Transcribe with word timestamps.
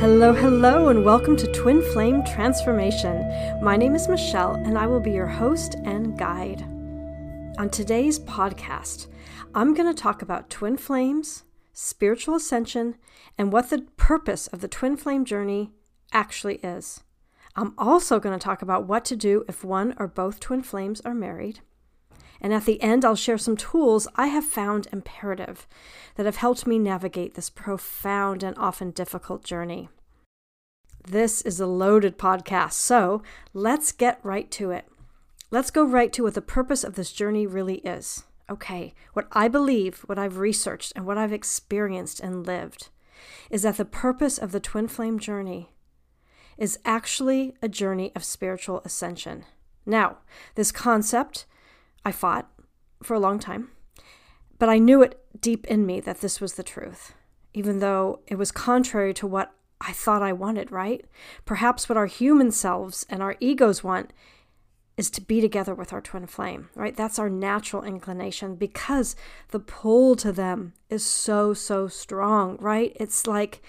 Hello, 0.00 0.32
hello, 0.32 0.88
and 0.88 1.04
welcome 1.04 1.36
to 1.36 1.52
Twin 1.52 1.82
Flame 1.92 2.24
Transformation. 2.24 3.20
My 3.62 3.76
name 3.76 3.94
is 3.94 4.08
Michele, 4.08 4.54
and 4.54 4.78
I 4.78 4.86
will 4.86 4.98
be 4.98 5.10
your 5.10 5.26
host 5.26 5.74
and 5.84 6.18
guide. 6.18 6.62
On 7.58 7.68
today's 7.68 8.18
podcast, 8.18 9.08
I'm 9.54 9.74
going 9.74 9.94
to 9.94 10.02
talk 10.02 10.22
about 10.22 10.48
twin 10.48 10.78
flames, 10.78 11.44
spiritual 11.74 12.34
ascension, 12.34 12.96
and 13.36 13.52
what 13.52 13.68
the 13.68 13.82
purpose 13.98 14.46
of 14.46 14.62
the 14.62 14.68
twin 14.68 14.96
flame 14.96 15.26
journey 15.26 15.72
actually 16.14 16.56
is. 16.62 17.04
I'm 17.54 17.74
also 17.76 18.18
going 18.18 18.38
to 18.38 18.42
talk 18.42 18.62
about 18.62 18.86
what 18.86 19.04
to 19.04 19.16
do 19.16 19.44
if 19.48 19.64
one 19.64 19.94
or 19.98 20.06
both 20.06 20.40
twin 20.40 20.62
flames 20.62 21.02
are 21.02 21.12
married. 21.12 21.60
And 22.40 22.54
at 22.54 22.64
the 22.64 22.80
end, 22.82 23.04
I'll 23.04 23.16
share 23.16 23.38
some 23.38 23.56
tools 23.56 24.08
I 24.16 24.28
have 24.28 24.44
found 24.44 24.88
imperative 24.92 25.66
that 26.14 26.26
have 26.26 26.36
helped 26.36 26.66
me 26.66 26.78
navigate 26.78 27.34
this 27.34 27.50
profound 27.50 28.42
and 28.42 28.56
often 28.58 28.90
difficult 28.90 29.44
journey. 29.44 29.88
This 31.06 31.42
is 31.42 31.60
a 31.60 31.66
loaded 31.66 32.18
podcast, 32.18 32.72
so 32.72 33.22
let's 33.52 33.92
get 33.92 34.20
right 34.22 34.50
to 34.52 34.70
it. 34.70 34.86
Let's 35.50 35.70
go 35.70 35.84
right 35.84 36.12
to 36.12 36.22
what 36.22 36.34
the 36.34 36.42
purpose 36.42 36.84
of 36.84 36.94
this 36.94 37.12
journey 37.12 37.46
really 37.46 37.78
is. 37.78 38.24
Okay, 38.48 38.94
what 39.12 39.28
I 39.32 39.48
believe, 39.48 40.00
what 40.06 40.18
I've 40.18 40.38
researched, 40.38 40.92
and 40.96 41.06
what 41.06 41.18
I've 41.18 41.32
experienced 41.32 42.20
and 42.20 42.46
lived 42.46 42.88
is 43.50 43.62
that 43.62 43.76
the 43.76 43.84
purpose 43.84 44.38
of 44.38 44.52
the 44.52 44.60
twin 44.60 44.88
flame 44.88 45.18
journey 45.18 45.70
is 46.58 46.78
actually 46.84 47.54
a 47.62 47.68
journey 47.68 48.12
of 48.14 48.24
spiritual 48.24 48.82
ascension. 48.84 49.44
Now, 49.86 50.18
this 50.54 50.72
concept 50.72 51.46
I 52.04 52.12
fought 52.12 52.50
for 53.02 53.14
a 53.14 53.20
long 53.20 53.38
time, 53.38 53.70
but 54.58 54.68
I 54.68 54.78
knew 54.78 55.02
it 55.02 55.20
deep 55.40 55.66
in 55.66 55.86
me 55.86 56.00
that 56.00 56.20
this 56.20 56.40
was 56.40 56.54
the 56.54 56.62
truth, 56.62 57.14
even 57.54 57.78
though 57.78 58.20
it 58.26 58.36
was 58.36 58.52
contrary 58.52 59.14
to 59.14 59.26
what 59.26 59.52
I 59.80 59.92
thought 59.92 60.22
I 60.22 60.32
wanted, 60.32 60.70
right? 60.70 61.04
Perhaps 61.46 61.88
what 61.88 61.96
our 61.96 62.06
human 62.06 62.50
selves 62.50 63.06
and 63.08 63.22
our 63.22 63.36
egos 63.40 63.82
want 63.82 64.12
is 64.96 65.10
to 65.10 65.22
be 65.22 65.40
together 65.40 65.74
with 65.74 65.94
our 65.94 66.02
twin 66.02 66.26
flame, 66.26 66.68
right? 66.74 66.94
That's 66.94 67.18
our 67.18 67.30
natural 67.30 67.82
inclination 67.82 68.56
because 68.56 69.16
the 69.48 69.58
pull 69.58 70.14
to 70.16 70.30
them 70.30 70.74
is 70.90 71.02
so, 71.04 71.54
so 71.54 71.88
strong, 71.88 72.58
right? 72.60 72.94
It's 72.96 73.26
like 73.26 73.62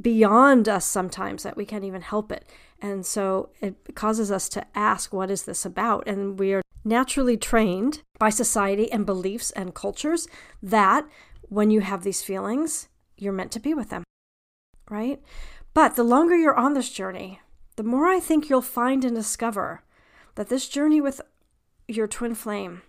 beyond 0.00 0.68
us 0.68 0.86
sometimes 0.86 1.42
that 1.42 1.56
we 1.56 1.66
can't 1.66 1.84
even 1.84 2.00
help 2.00 2.32
it. 2.32 2.48
And 2.80 3.04
so 3.04 3.50
it 3.60 3.94
causes 3.94 4.30
us 4.30 4.48
to 4.50 4.64
ask, 4.74 5.12
what 5.12 5.30
is 5.30 5.42
this 5.42 5.66
about? 5.66 6.08
And 6.08 6.38
we 6.38 6.54
are 6.54 6.63
naturally 6.84 7.36
trained 7.36 8.02
by 8.18 8.30
society 8.30 8.90
and 8.92 9.06
beliefs 9.06 9.50
and 9.52 9.74
cultures 9.74 10.28
that 10.62 11.06
when 11.48 11.70
you 11.70 11.80
have 11.80 12.02
these 12.02 12.22
feelings, 12.22 12.88
you're 13.16 13.32
meant 13.32 13.52
to 13.52 13.60
be 13.60 13.74
with 13.74 13.90
them, 13.90 14.04
right? 14.90 15.20
But 15.72 15.96
the 15.96 16.04
longer 16.04 16.36
you're 16.36 16.54
on 16.54 16.74
this 16.74 16.90
journey, 16.90 17.40
the 17.76 17.82
more 17.82 18.06
I 18.06 18.20
think 18.20 18.48
you'll 18.48 18.62
find 18.62 19.04
and 19.04 19.16
discover 19.16 19.82
that 20.34 20.48
this 20.48 20.68
journey 20.68 21.00
with 21.00 21.20
your 21.88 22.06
twin 22.06 22.34
flame 22.34 22.82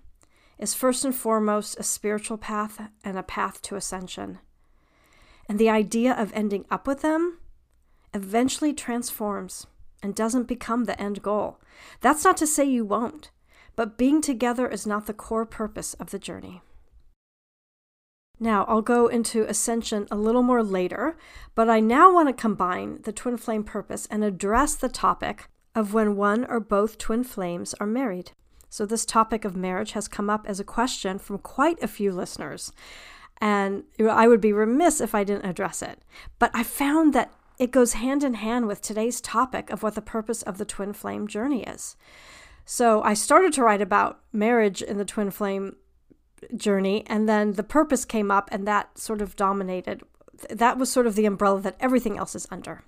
is 0.58 0.74
first 0.74 1.04
and 1.04 1.16
foremost 1.16 1.80
a 1.80 1.84
spiritual 1.84 2.38
path 2.38 2.90
and 3.04 3.18
a 3.18 3.24
path 3.24 3.62
to 3.64 3.76
ascension. 3.76 4.40
And 5.50 5.60
the 5.60 5.70
idea 5.70 6.14
of 6.14 6.32
ending 6.34 6.66
up 6.72 6.88
with 6.88 7.02
them 7.02 7.40
eventually 8.14 8.74
transforms 8.74 9.68
and 10.02 10.16
doesn't 10.16 10.48
become 10.48 10.86
the 10.86 11.00
end 11.00 11.22
goal. 11.22 11.60
That's 12.02 12.24
not 12.24 12.38
to 12.38 12.48
say 12.48 12.64
you 12.64 12.86
won't, 12.86 13.32
but 13.76 13.98
being 13.98 14.22
together 14.22 14.68
is 14.68 14.88
not 14.88 15.08
the 15.08 15.14
core 15.14 15.46
purpose 15.46 15.94
of 15.96 16.12
the 16.12 16.20
journey. 16.20 16.62
Now, 18.40 18.66
I'll 18.66 18.82
go 18.82 19.08
into 19.08 19.48
ascension 19.50 20.08
a 20.12 20.18
little 20.18 20.44
more 20.44 20.64
later, 20.64 21.18
but 21.56 21.70
I 21.70 21.80
now 21.80 22.14
want 22.14 22.28
to 22.28 22.34
combine 22.34 23.02
the 23.04 23.14
twin 23.14 23.38
flame 23.38 23.64
purpose 23.64 24.08
and 24.12 24.24
address 24.24 24.76
the 24.76 24.90
topic 24.90 25.48
of 25.74 25.94
when 25.94 26.16
one 26.16 26.46
or 26.46 26.60
both 26.60 26.98
twin 26.98 27.24
flames 27.24 27.74
are 27.80 27.88
married. 27.88 28.32
So, 28.70 28.86
this 28.86 29.06
topic 29.06 29.46
of 29.46 29.56
marriage 29.56 29.94
has 29.94 30.10
come 30.10 30.30
up 30.30 30.46
as 30.48 30.60
a 30.60 30.66
question 30.66 31.18
from 31.18 31.38
quite 31.38 31.82
a 31.82 31.88
few 31.88 32.12
listeners, 32.12 32.74
and 33.40 33.84
I 34.00 34.28
would 34.28 34.42
be 34.42 34.52
remiss 34.52 35.00
if 35.00 35.16
I 35.16 35.24
didn't 35.24 35.50
address 35.50 35.82
it. 35.82 36.00
But 36.40 36.52
I 36.54 36.64
found 36.64 37.14
that 37.14 37.32
it 37.58 37.72
goes 37.72 37.94
hand 37.94 38.24
in 38.24 38.34
hand 38.34 38.68
with 38.68 38.82
today's 38.82 39.22
topic 39.22 39.70
of 39.70 39.82
what 39.82 39.96
the 39.96 40.02
purpose 40.02 40.42
of 40.42 40.58
the 40.58 40.66
twin 40.66 40.92
flame 40.92 41.28
journey 41.28 41.64
is. 41.64 41.96
So, 42.66 43.04
I 43.04 43.14
started 43.14 43.54
to 43.54 43.64
write 43.64 43.82
about 43.82 44.22
marriage 44.34 44.82
in 44.82 44.98
the 44.98 45.06
twin 45.06 45.30
flame 45.30 45.76
journey, 46.56 47.04
and 47.08 47.30
then 47.30 47.54
the 47.54 47.64
purpose 47.64 48.06
came 48.06 48.32
up, 48.32 48.50
and 48.52 48.68
that 48.68 48.98
sort 48.98 49.22
of 49.22 49.36
dominated. 49.36 50.02
That 50.50 50.78
was 50.78 50.92
sort 50.92 51.08
of 51.08 51.16
the 51.16 51.26
umbrella 51.28 51.62
that 51.62 51.78
everything 51.80 52.18
else 52.18 52.36
is 52.36 52.48
under. 52.50 52.84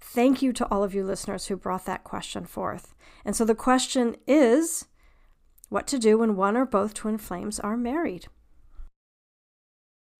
Thank 0.00 0.40
you 0.40 0.52
to 0.54 0.66
all 0.66 0.82
of 0.82 0.94
you 0.94 1.04
listeners 1.04 1.46
who 1.46 1.56
brought 1.56 1.84
that 1.86 2.04
question 2.04 2.46
forth. 2.46 2.94
And 3.24 3.36
so 3.36 3.44
the 3.44 3.54
question 3.54 4.16
is 4.26 4.86
what 5.68 5.86
to 5.88 5.98
do 5.98 6.18
when 6.18 6.36
one 6.36 6.56
or 6.56 6.64
both 6.64 6.94
twin 6.94 7.18
flames 7.18 7.58
are 7.60 7.76
married. 7.76 8.28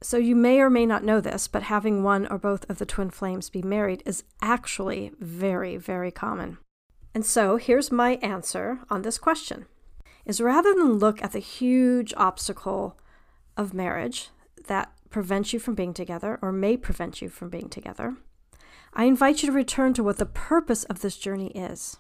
So, 0.03 0.19
you 0.19 0.37
may 0.37 0.61
or 0.61 0.69
may 0.69 0.85
not 0.85 1.05
know 1.05 1.23
this, 1.23 1.49
but 1.49 1.63
having 1.65 2.03
one 2.03 2.27
or 2.27 2.37
both 2.37 2.69
of 2.69 2.77
the 2.77 2.85
twin 2.85 3.09
flames 3.09 3.49
be 3.49 3.63
married 3.63 4.03
is 4.05 4.25
actually 4.43 5.13
very, 5.19 5.79
very 5.79 6.11
common. 6.11 6.59
And 7.17 7.25
so, 7.25 7.57
here's 7.57 7.91
my 7.91 8.17
answer 8.17 8.81
on 8.91 9.01
this 9.01 9.17
question 9.17 9.65
is 10.27 10.39
rather 10.39 10.75
than 10.75 10.99
look 10.99 11.23
at 11.23 11.33
the 11.33 11.39
huge 11.39 12.13
obstacle 12.15 12.99
of 13.57 13.73
marriage 13.73 14.29
that 14.67 14.93
prevents 15.09 15.55
you 15.55 15.59
from 15.59 15.75
being 15.75 15.95
together 15.95 16.39
or 16.43 16.53
may 16.53 16.77
prevent 16.77 17.23
you 17.23 17.31
from 17.31 17.49
being 17.49 17.71
together, 17.71 18.17
I 18.93 19.05
invite 19.05 19.43
you 19.43 19.47
to 19.47 19.55
return 19.55 19.95
to 19.95 20.05
what 20.05 20.19
the 20.19 20.27
purpose 20.27 20.85
of 20.85 21.01
this 21.01 21.17
journey 21.17 21.53
is 21.53 21.97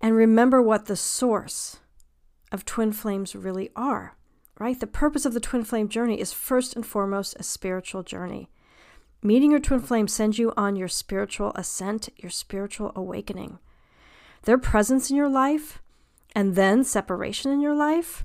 and 0.00 0.14
remember 0.14 0.62
what 0.62 0.86
the 0.86 0.94
source 0.94 1.80
of 2.52 2.64
twin 2.64 2.92
flames 2.92 3.34
really 3.34 3.70
are, 3.74 4.16
right? 4.60 4.78
The 4.78 4.86
purpose 4.86 5.24
of 5.24 5.34
the 5.34 5.40
twin 5.40 5.64
flame 5.64 5.88
journey 5.88 6.20
is 6.20 6.32
first 6.32 6.76
and 6.76 6.86
foremost 6.86 7.34
a 7.40 7.42
spiritual 7.42 8.04
journey. 8.04 8.48
Meeting 9.24 9.50
your 9.50 9.58
twin 9.58 9.80
flame 9.80 10.06
sends 10.06 10.38
you 10.38 10.52
on 10.56 10.76
your 10.76 10.86
spiritual 10.86 11.50
ascent, 11.56 12.10
your 12.16 12.30
spiritual 12.30 12.92
awakening. 12.94 13.58
Their 14.42 14.58
presence 14.58 15.10
in 15.10 15.16
your 15.16 15.28
life 15.28 15.82
and 16.34 16.54
then 16.54 16.84
separation 16.84 17.50
in 17.50 17.60
your 17.60 17.74
life 17.74 18.24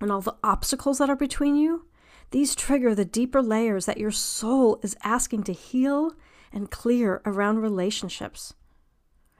and 0.00 0.10
all 0.10 0.20
the 0.20 0.36
obstacles 0.42 0.98
that 0.98 1.10
are 1.10 1.16
between 1.16 1.56
you, 1.56 1.86
these 2.30 2.54
trigger 2.54 2.94
the 2.94 3.04
deeper 3.04 3.42
layers 3.42 3.86
that 3.86 3.98
your 3.98 4.10
soul 4.10 4.80
is 4.82 4.96
asking 5.04 5.44
to 5.44 5.52
heal 5.52 6.14
and 6.52 6.70
clear 6.70 7.22
around 7.24 7.58
relationships, 7.58 8.54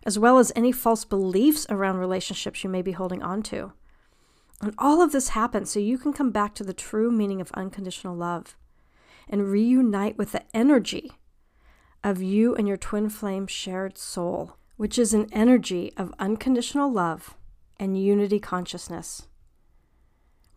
as 0.05 0.19
well 0.19 0.39
as 0.39 0.53
any 0.55 0.73
false 0.73 1.05
beliefs 1.05 1.67
around 1.71 1.99
relationships 1.99 2.63
you 2.63 2.71
may 2.71 2.83
be 2.83 2.93
holding 2.93 3.23
on 3.23 3.43
to. 3.43 3.73
And 4.61 4.75
all 4.79 5.03
of 5.03 5.13
this 5.13 5.31
happens 5.31 5.71
so 5.71 5.81
you 5.81 5.99
can 5.99 6.13
come 6.13 6.31
back 6.31 6.55
to 6.55 6.65
the 6.65 6.73
true 6.73 7.11
meaning 7.11 7.41
of 7.41 7.51
unconditional 7.53 8.17
love 8.17 8.57
and 9.29 9.51
reunite 9.51 10.19
with 10.19 10.33
the 10.33 10.45
energy 10.55 11.13
of 12.03 12.23
you 12.23 12.55
and 12.55 12.69
your 12.69 12.77
twin 12.77 13.09
flame 13.09 13.47
shared 13.47 13.97
soul, 13.99 14.57
which 14.77 14.99
is 14.99 15.15
an 15.15 15.29
energy 15.33 15.93
of 15.97 16.15
unconditional 16.19 16.91
love 16.91 17.37
and 17.79 18.01
unity 18.01 18.39
consciousness. 18.39 19.29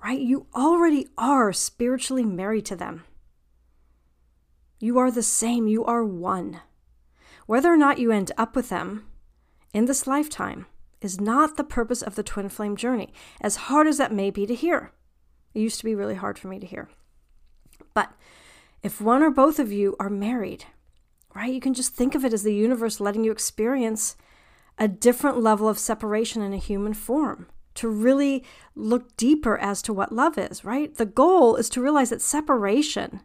Right? 0.03 0.19
You 0.19 0.47
already 0.55 1.07
are 1.17 1.51
spiritually 1.53 2.25
married 2.25 2.65
to 2.67 2.75
them. 2.75 3.03
You 4.79 4.97
are 4.99 5.09
the 5.09 5.23
same, 5.23 5.67
you 5.67 5.83
are 5.85 6.03
one. 6.03 6.61
Whether 7.47 7.73
or 7.73 7.77
not 7.77 7.97
you 7.97 8.11
end 8.11 8.31
up 8.37 8.55
with 8.55 8.69
them 8.69 9.07
in 9.73 9.85
this 9.85 10.05
lifetime 10.05 10.67
is 11.01 11.19
not 11.19 11.57
the 11.57 11.63
purpose 11.63 12.01
of 12.01 12.15
the 12.15 12.23
twin 12.23 12.49
flame 12.49 12.75
journey, 12.75 13.13
as 13.41 13.55
hard 13.55 13.87
as 13.87 13.97
that 13.97 14.11
may 14.11 14.29
be 14.29 14.45
to 14.45 14.55
hear. 14.55 14.91
It 15.53 15.61
used 15.61 15.79
to 15.79 15.85
be 15.85 15.95
really 15.95 16.15
hard 16.15 16.37
for 16.37 16.47
me 16.47 16.59
to 16.59 16.65
hear. 16.65 16.89
But 17.93 18.11
if 18.83 19.01
one 19.01 19.23
or 19.23 19.31
both 19.31 19.59
of 19.59 19.71
you 19.71 19.95
are 19.99 20.09
married, 20.09 20.65
right, 21.37 21.53
you 21.53 21.61
can 21.61 21.73
just 21.73 21.93
think 21.93 22.15
of 22.15 22.25
it 22.25 22.33
as 22.33 22.43
the 22.43 22.53
universe 22.53 22.99
letting 22.99 23.23
you 23.23 23.31
experience 23.31 24.15
a 24.77 24.87
different 24.87 25.41
level 25.41 25.67
of 25.67 25.79
separation 25.79 26.41
in 26.41 26.53
a 26.53 26.57
human 26.57 26.93
form 26.93 27.47
to 27.75 27.87
really 27.87 28.43
look 28.75 29.15
deeper 29.17 29.57
as 29.57 29.81
to 29.83 29.93
what 29.93 30.11
love 30.11 30.37
is, 30.37 30.65
right? 30.65 30.95
The 30.95 31.05
goal 31.05 31.55
is 31.55 31.69
to 31.69 31.81
realize 31.81 32.09
that 32.09 32.21
separation 32.21 33.21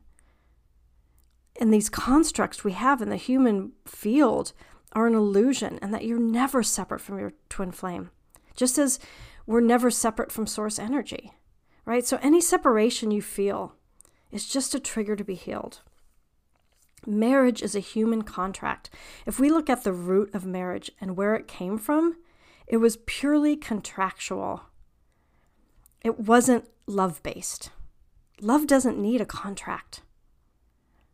and 1.61 1.73
these 1.73 1.89
constructs 1.89 2.65
we 2.65 2.73
have 2.73 3.03
in 3.03 3.09
the 3.09 3.17
human 3.17 3.73
field 3.87 4.53
are 4.93 5.07
an 5.07 5.15
illusion 5.15 5.79
and 5.81 5.93
that 5.95 6.05
you're 6.05 6.19
never 6.19 6.63
separate 6.63 7.01
from 7.01 7.19
your 7.19 7.33
twin 7.49 7.73
flame, 7.73 8.11
just 8.55 8.79
as 8.79 8.99
we're 9.47 9.61
never 9.61 9.91
separate 9.91 10.31
from 10.31 10.47
source 10.47 10.79
energy, 10.79 11.33
right? 11.85 12.07
So 12.07 12.19
any 12.23 12.41
separation 12.41 13.11
you 13.11 13.23
feel 13.23 13.75
is 14.31 14.49
just 14.49 14.75
a 14.75 14.81
trigger 14.81 15.17
to 15.17 15.25
be 15.25 15.35
healed. 15.35 15.81
Marriage 17.07 17.63
is 17.63 17.75
a 17.75 17.81
human 17.81 18.23
contract. 18.23 18.91
If 19.27 19.41
we 19.41 19.51
look 19.51 19.69
at 19.69 19.85
the 19.85 19.93
root 19.93 20.35
of 20.35 20.47
marriage 20.47 20.91
and 21.01 21.17
where 21.17 21.35
it 21.35 21.49
came 21.49 21.79
from, 21.79 22.17
it 22.67 22.77
was 22.77 22.99
purely 23.07 23.57
contractual. 23.57 24.63
It 26.03 26.21
wasn't 26.21 26.69
love 26.87 27.23
based. 27.23 27.71
Love 28.41 28.67
doesn't 28.67 28.99
need 28.99 29.21
a 29.21 29.27
contract 29.27 30.03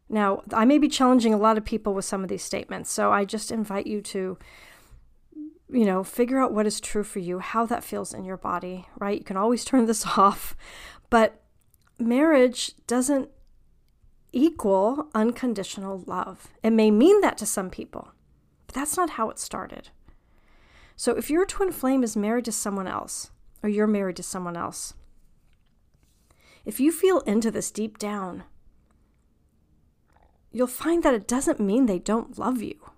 Now, 0.09 0.43
I 0.53 0.65
may 0.65 0.79
be 0.79 0.89
challenging 0.89 1.35
a 1.35 1.39
lot 1.39 1.59
of 1.59 1.65
people 1.65 1.93
with 1.93 2.07
some 2.07 2.23
of 2.23 2.29
these 2.29 2.43
statements, 2.43 2.91
so 2.91 3.13
I 3.13 3.27
just 3.27 3.51
invite 3.51 3.87
you 3.87 4.01
to 4.03 4.39
you 5.71 5.85
know, 5.85 6.03
figure 6.03 6.39
out 6.39 6.53
what 6.53 6.67
is 6.67 6.81
true 6.81 7.05
for 7.05 7.19
you, 7.19 7.41
how 7.41 7.67
that 7.67 7.85
feels 7.85 8.15
in 8.15 8.25
your 8.25 8.39
body, 8.39 8.87
right? 8.99 9.19
You 9.19 9.25
can 9.25 9.37
always 9.37 9.65
turn 9.67 9.87
this 9.87 10.07
off, 10.07 10.57
but 11.11 11.43
marriage 11.99 12.75
doesn't 12.87 13.31
equal 14.33 15.09
unconditional 15.15 16.05
love. 16.07 16.49
It 16.63 16.71
may 16.71 16.91
mean 16.91 17.21
that 17.21 17.39
to 17.39 17.47
some 17.47 17.71
people, 17.71 18.09
but 18.67 18.75
that's 18.75 18.97
not 18.97 19.11
how 19.11 19.31
it 19.31 19.39
started. 19.39 19.91
So 20.97 21.13
if 21.13 21.31
your 21.31 21.47
twin 21.47 21.73
flame 21.73 22.03
is 22.03 22.17
married 22.17 22.45
to 22.47 22.53
someone 22.53 22.87
else, 22.87 23.31
or 23.63 23.69
you're 23.69 23.87
married 23.87 24.17
to 24.17 24.23
someone 24.23 24.57
else, 24.57 24.95
if 26.65 26.81
you 26.81 26.93
feel 26.93 27.21
into 27.21 27.51
this 27.51 27.71
deep 27.71 27.99
down, 27.99 28.45
you'll 30.51 30.67
find 30.67 31.03
that 31.03 31.15
it 31.15 31.29
doesn't 31.29 31.61
mean 31.61 31.87
they 31.87 31.99
don't 31.99 32.39
love 32.39 32.63
you, 32.63 32.91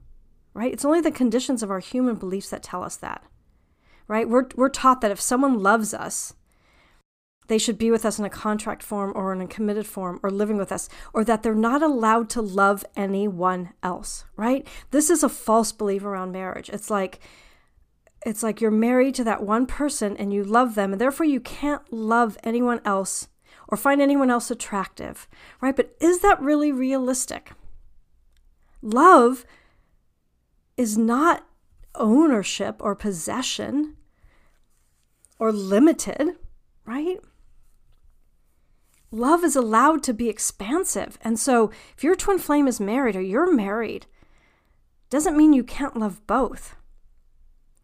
right? 0.55 0.73
It's 0.73 0.85
only 0.85 1.01
the 1.01 1.11
conditions 1.11 1.63
of 1.63 1.71
our 1.71 1.79
human 1.79 2.17
beliefs 2.17 2.51
that 2.51 2.63
tell 2.63 2.83
us 2.83 2.97
that, 2.97 3.23
right? 4.09 4.29
We're, 4.29 4.49
we're 4.57 4.71
taught 4.71 5.01
that 5.03 5.11
if 5.11 5.21
someone 5.21 5.63
loves 5.63 5.95
us, 5.95 6.35
they 7.51 7.59
should 7.59 7.79
be 7.79 7.91
with 7.91 8.05
us 8.05 8.17
in 8.17 8.25
a 8.25 8.31
contract 8.31 8.81
form 8.81 9.13
or 9.17 9.33
in 9.33 9.41
a 9.41 9.47
committed 9.49 9.85
form 9.85 10.21
or 10.23 10.31
living 10.31 10.57
with 10.57 10.71
us, 10.71 10.89
or 11.13 11.25
that 11.25 11.43
they're 11.43 11.53
not 11.53 11.83
allowed 11.83 12.31
to 12.31 12.41
love 12.41 12.85
anyone 12.95 13.71
else, 13.83 14.25
right? 14.37 14.65
This 14.93 15.11
is 15.11 15.25
a 15.25 15.29
false 15.29 15.73
belief 15.73 16.05
around 16.05 16.31
marriage. 16.31 16.71
It's 16.71 16.91
like, 16.91 17.19
it's 18.25 18.45
like 18.45 18.61
you're 18.61 18.71
married 18.71 19.17
to 19.17 19.25
that 19.25 19.43
one 19.43 19.67
person 19.67 20.17
and 20.17 20.33
you 20.33 20.45
love 20.45 20.77
them, 20.77 20.93
and 20.93 21.01
therefore 21.01 21.27
you 21.27 21.41
can't 21.41 21.93
love 21.93 22.39
anyone 22.45 22.81
else 22.85 23.27
or 23.67 23.77
find 23.77 24.01
anyone 24.01 24.31
else 24.31 24.49
attractive, 24.53 25.27
right? 25.61 25.75
But 25.75 25.97
is 26.01 26.21
that 26.21 26.41
really 26.41 26.71
realistic? 26.71 27.51
Love 28.81 29.45
is 30.77 30.97
not 30.97 31.45
ownership 31.97 32.77
or 32.79 32.95
possession 32.95 33.97
or 35.41 35.51
limited, 35.51 36.37
right? 36.87 37.19
Love 39.11 39.43
is 39.43 39.57
allowed 39.57 40.03
to 40.05 40.15
be 40.15 40.29
expansive. 40.29 41.19
And 41.23 41.39
so 41.39 41.71
if 41.97 42.05
your 42.05 42.15
twin 42.15 42.39
flame 42.39 42.69
is 42.69 42.81
married 42.81 43.17
or 43.17 43.21
you're 43.21 43.53
married, 43.53 44.07
doesn't 45.09 45.37
mean 45.37 45.53
you 45.53 45.65
can't 45.65 45.97
love 45.97 46.25
both. 46.27 46.77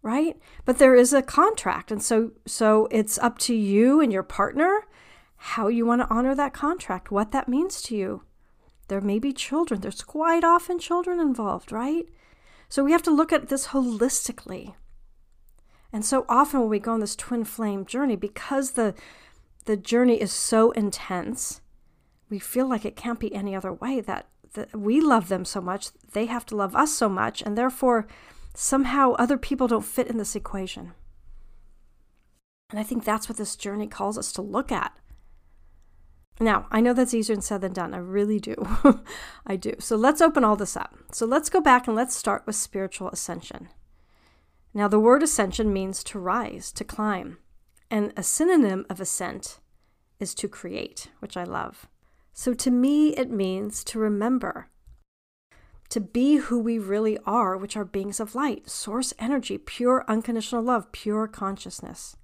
Right? 0.03 0.37
But 0.65 0.79
there 0.79 0.95
is 0.95 1.13
a 1.13 1.23
contract. 1.23 1.91
And 1.91 2.03
so 2.03 2.33
so 2.47 2.87
it's 2.91 3.19
up 3.19 3.39
to 3.39 3.55
you 3.55 4.01
and 4.01 4.13
your 4.13 4.23
partner 4.23 4.87
how 5.37 5.69
you 5.69 5.85
want 5.85 6.01
to 6.03 6.11
honor 6.13 6.35
that 6.35 6.55
contract, 6.55 7.11
what 7.11 7.33
that 7.33 7.49
means 7.49 7.83
to 7.83 7.97
you. 7.97 8.23
There 8.89 9.01
may 9.01 9.19
be 9.19 9.33
children. 9.33 9.81
There's 9.81 10.03
quite 10.03 10.45
often 10.45 10.79
children 10.79 11.21
involved, 11.21 11.73
right? 11.73 12.07
So 12.69 12.85
we 12.85 12.93
have 12.93 13.03
to 13.03 13.11
look 13.11 13.33
at 13.33 13.49
this 13.49 13.69
holistically. 13.69 14.75
And 15.93 16.05
so 16.05 16.25
often 16.29 16.61
when 16.61 16.69
we 16.69 16.79
go 16.79 16.93
on 16.93 17.01
this 17.01 17.17
twin 17.17 17.45
flame 17.45 17.85
journey, 17.85 18.17
because 18.17 18.73
the 18.73 18.95
the 19.67 19.77
journey 19.77 20.21
is 20.21 20.33
so 20.33 20.71
intense, 20.73 21.61
we 22.31 22.39
feel 22.39 22.69
like 22.69 22.85
it 22.85 22.97
can't 22.97 23.21
be 23.21 23.35
any 23.35 23.55
other 23.55 23.73
way 23.73 24.01
that, 24.01 24.27
we 24.73 25.03
love 25.03 25.29
them 25.29 25.45
so 25.45 25.61
much, 25.61 25.89
they 26.13 26.25
have 26.25 26.47
to 26.47 26.57
love 26.57 26.75
us 26.75 26.91
so 26.91 27.11
much, 27.11 27.43
and 27.43 27.59
therefore 27.59 28.07
somehow 28.55 29.13
other 29.13 29.37
people 29.37 29.69
don't 29.69 29.85
fit 29.85 30.07
in 30.07 30.17
this 30.17 30.35
equation. 30.35 30.95
And 32.71 32.81
I 32.81 32.83
think 32.83 33.05
that's 33.05 33.29
what 33.29 33.37
this 33.37 33.55
journey 33.55 33.87
calls 33.87 34.17
us 34.17 34.33
to 34.33 34.43
look 34.43 34.73
at. 34.73 34.97
Now, 36.41 36.67
I 36.71 36.81
know 36.81 36.93
that's 36.93 37.15
easier 37.15 37.41
said 37.41 37.61
than 37.61 37.73
done. 37.73 37.95
I 37.95 37.99
really 37.99 38.41
do. 38.41 38.55
I 39.47 39.57
do. 39.57 39.75
So 39.79 39.97
let's 39.97 40.21
open 40.21 40.45
all 40.45 40.57
this 40.57 40.77
up. 40.77 40.95
So 41.13 41.27
let's 41.27 41.49
go 41.49 41.61
back 41.61 41.87
and 41.87 41.97
let's 41.97 42.15
start 42.15 42.45
with 42.47 42.57
spiritual 42.57 43.09
ascension. 43.09 43.69
Now, 44.75 44.89
the 44.89 45.01
word 45.01 45.23
ascension 45.23 45.73
means 45.73 46.05
to 46.05 46.19
rise, 46.19 46.73
to 46.73 46.85
climb. 46.85 47.39
And 47.91 48.13
a 48.17 48.23
synonym 48.23 48.85
of 48.91 49.01
ascent 49.01 49.61
is 50.19 50.35
to 50.35 50.49
create, 50.49 51.09
which 51.21 51.37
I 51.37 51.45
love. 51.45 51.89
So 52.33 52.53
to 52.55 52.71
me, 52.71 53.17
it 53.17 53.31
means 53.31 53.85
to 53.85 53.99
remember, 53.99 54.69
to 55.91 56.01
be 56.01 56.37
who 56.37 56.59
we 56.59 56.79
really 56.79 57.17
are, 57.25 57.57
which 57.57 57.77
are 57.77 57.85
beings 57.85 58.19
of 58.19 58.35
light, 58.35 58.69
source 58.69 59.15
energy, 59.19 59.57
pure 59.57 60.05
unconditional 60.09 60.63
love, 60.63 60.91
pure 60.93 61.29
consciousness. 61.29 62.17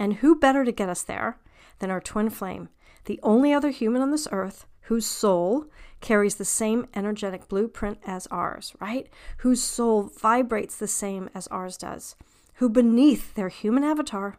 And 0.00 0.14
who 0.14 0.34
better 0.34 0.64
to 0.64 0.72
get 0.72 0.88
us 0.88 1.02
there 1.02 1.38
than 1.78 1.90
our 1.90 2.00
twin 2.00 2.30
flame, 2.30 2.70
the 3.04 3.20
only 3.22 3.52
other 3.52 3.70
human 3.70 4.02
on 4.02 4.10
this 4.10 4.28
earth 4.32 4.66
whose 4.82 5.06
soul 5.06 5.66
carries 6.00 6.36
the 6.36 6.44
same 6.44 6.86
energetic 6.94 7.48
blueprint 7.48 7.98
as 8.06 8.26
ours, 8.28 8.74
right? 8.80 9.08
Whose 9.38 9.62
soul 9.62 10.10
vibrates 10.18 10.76
the 10.76 10.88
same 10.88 11.28
as 11.34 11.48
ours 11.48 11.76
does, 11.76 12.14
who 12.54 12.68
beneath 12.68 13.34
their 13.34 13.48
human 13.48 13.84
avatar 13.84 14.38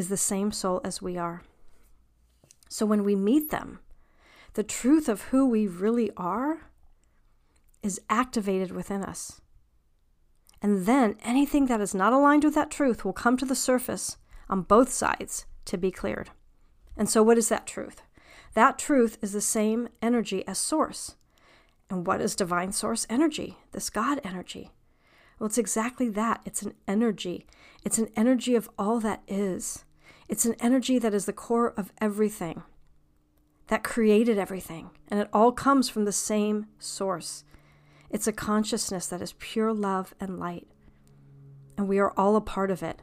is 0.00 0.08
the 0.08 0.16
same 0.16 0.50
soul 0.50 0.80
as 0.82 1.02
we 1.02 1.18
are. 1.18 1.42
So 2.70 2.86
when 2.86 3.04
we 3.04 3.14
meet 3.14 3.50
them, 3.50 3.80
the 4.54 4.62
truth 4.62 5.10
of 5.10 5.24
who 5.24 5.46
we 5.46 5.66
really 5.66 6.10
are 6.16 6.70
is 7.82 8.00
activated 8.08 8.72
within 8.72 9.04
us. 9.04 9.42
And 10.62 10.86
then 10.86 11.16
anything 11.22 11.66
that 11.66 11.82
is 11.82 11.94
not 11.94 12.14
aligned 12.14 12.44
with 12.44 12.54
that 12.54 12.70
truth 12.70 13.04
will 13.04 13.12
come 13.12 13.36
to 13.36 13.44
the 13.44 13.54
surface 13.54 14.16
on 14.48 14.62
both 14.62 14.90
sides 14.90 15.44
to 15.66 15.76
be 15.76 15.90
cleared. 15.90 16.30
And 16.96 17.08
so, 17.08 17.22
what 17.22 17.36
is 17.36 17.50
that 17.50 17.66
truth? 17.66 18.00
That 18.54 18.78
truth 18.78 19.18
is 19.20 19.32
the 19.32 19.42
same 19.42 19.88
energy 20.00 20.46
as 20.46 20.56
source. 20.56 21.16
And 21.90 22.06
what 22.06 22.22
is 22.22 22.34
divine 22.34 22.72
source 22.72 23.06
energy? 23.10 23.58
This 23.72 23.90
God 23.90 24.18
energy. 24.24 24.70
Well, 25.38 25.46
it's 25.46 25.58
exactly 25.58 26.08
that. 26.08 26.40
It's 26.46 26.62
an 26.62 26.72
energy. 26.88 27.46
It's 27.84 27.98
an 27.98 28.08
energy 28.16 28.54
of 28.54 28.70
all 28.78 28.98
that 29.00 29.22
is. 29.28 29.84
It's 30.30 30.46
an 30.46 30.54
energy 30.60 31.00
that 31.00 31.12
is 31.12 31.26
the 31.26 31.32
core 31.32 31.74
of 31.76 31.92
everything, 32.00 32.62
that 33.66 33.82
created 33.82 34.38
everything. 34.38 34.90
And 35.08 35.18
it 35.18 35.28
all 35.32 35.50
comes 35.50 35.88
from 35.88 36.04
the 36.04 36.12
same 36.12 36.66
source. 36.78 37.42
It's 38.10 38.28
a 38.28 38.32
consciousness 38.32 39.08
that 39.08 39.20
is 39.20 39.34
pure 39.40 39.74
love 39.74 40.14
and 40.20 40.38
light. 40.38 40.68
And 41.76 41.88
we 41.88 41.98
are 41.98 42.12
all 42.16 42.36
a 42.36 42.40
part 42.40 42.70
of 42.70 42.80
it. 42.80 43.02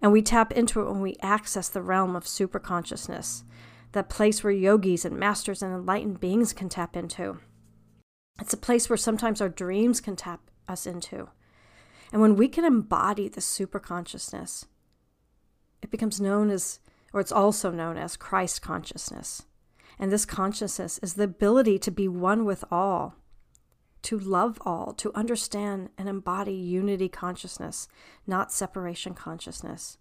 And 0.00 0.10
we 0.10 0.22
tap 0.22 0.52
into 0.52 0.80
it 0.80 0.90
when 0.90 1.02
we 1.02 1.16
access 1.20 1.68
the 1.68 1.82
realm 1.82 2.16
of 2.16 2.24
superconsciousness, 2.24 3.44
that 3.92 4.08
place 4.08 4.42
where 4.42 4.50
yogis 4.50 5.04
and 5.04 5.18
masters 5.18 5.62
and 5.62 5.74
enlightened 5.74 6.18
beings 6.18 6.54
can 6.54 6.70
tap 6.70 6.96
into. 6.96 7.40
It's 8.40 8.54
a 8.54 8.56
place 8.56 8.88
where 8.88 8.96
sometimes 8.96 9.42
our 9.42 9.50
dreams 9.50 10.00
can 10.00 10.16
tap 10.16 10.40
us 10.66 10.86
into. 10.86 11.28
And 12.10 12.22
when 12.22 12.36
we 12.36 12.48
can 12.48 12.64
embody 12.64 13.28
the 13.28 13.42
super 13.42 13.78
consciousness, 13.78 14.64
it 15.84 15.90
becomes 15.90 16.18
known 16.18 16.48
as, 16.50 16.80
or 17.12 17.20
it's 17.20 17.30
also 17.30 17.70
known 17.70 17.98
as 17.98 18.16
Christ 18.16 18.62
consciousness. 18.62 19.42
And 19.98 20.10
this 20.10 20.24
consciousness 20.24 20.98
is 21.02 21.14
the 21.14 21.24
ability 21.24 21.78
to 21.80 21.90
be 21.90 22.08
one 22.08 22.46
with 22.46 22.64
all, 22.70 23.16
to 24.02 24.18
love 24.18 24.58
all, 24.62 24.94
to 24.94 25.14
understand 25.14 25.90
and 25.98 26.08
embody 26.08 26.54
unity 26.54 27.10
consciousness, 27.10 27.86
not 28.26 28.50
separation 28.50 29.12
consciousness. 29.12 29.98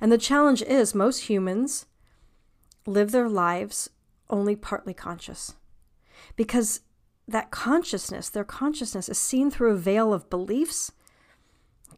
And 0.00 0.12
the 0.12 0.16
challenge 0.16 0.62
is 0.62 0.94
most 0.94 1.24
humans 1.24 1.86
live 2.86 3.10
their 3.10 3.28
lives 3.28 3.90
only 4.30 4.54
partly 4.54 4.94
conscious 4.94 5.56
because 6.36 6.82
that 7.26 7.50
consciousness, 7.50 8.28
their 8.28 8.44
consciousness, 8.44 9.08
is 9.08 9.18
seen 9.18 9.50
through 9.50 9.72
a 9.72 9.76
veil 9.76 10.14
of 10.14 10.30
beliefs 10.30 10.92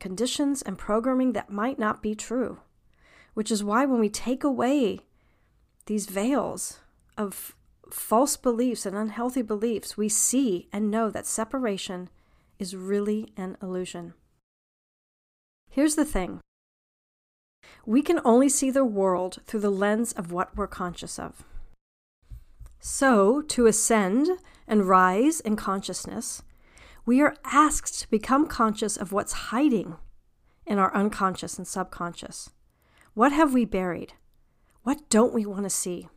conditions 0.00 0.62
and 0.62 0.78
programming 0.78 1.32
that 1.35 1.50
might 1.50 1.78
not 1.78 2.02
be 2.02 2.14
true. 2.14 2.61
Which 3.38 3.52
is 3.52 3.62
why 3.62 3.85
when 3.85 4.00
we 4.00 4.09
take 4.09 4.42
away 4.42 4.99
these 5.87 6.07
veils 6.07 6.80
of 7.16 7.54
false 7.88 8.37
beliefs 8.37 8.85
and 8.85 8.97
unhealthy 8.97 9.42
beliefs, 9.42 9.97
we 9.97 10.09
see 10.09 10.68
and 10.73 10.90
know 10.90 11.09
that 11.09 11.25
separation 11.25 12.09
is 12.59 12.75
really 12.75 13.33
an 13.37 13.57
illusion. 13.62 14.14
Here's 15.71 15.95
the 15.95 16.04
thing 16.04 16.40
we 17.87 18.02
can 18.02 18.18
only 18.25 18.49
see 18.49 18.73
the 18.73 18.85
world 18.85 19.38
through 19.47 19.61
the 19.61 19.71
lens 19.71 20.11
of 20.14 20.33
what 20.33 20.57
we're 20.57 20.66
conscious 20.66 21.16
of. 21.16 21.45
So, 22.80 23.40
to 23.42 23.66
ascend 23.66 24.30
and 24.66 24.88
rise 24.88 25.38
in 25.38 25.54
consciousness, 25.54 26.42
we 27.07 27.21
are 27.21 27.37
asked 27.45 28.00
to 28.00 28.11
become 28.11 28.49
conscious 28.49 28.97
of 28.97 29.12
what's 29.12 29.52
hiding 29.54 29.95
in 30.66 30.80
our 30.80 30.92
unconscious 30.92 31.57
and 31.57 31.68
subconscious. 31.68 32.50
What 33.15 33.33
have 33.33 33.55
we 33.55 33.65
buried? 33.65 34.15
What 34.83 35.09
don't 35.11 35.35
we 35.35 35.45
want 35.45 35.65
to 35.65 35.71
see? 35.71 36.09